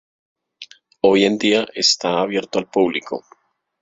Hoy 1.01 1.25
en 1.25 1.37
día 1.37 1.67
está 1.75 2.21
abierto 2.21 2.57
al 2.57 2.67
público. 2.71 3.23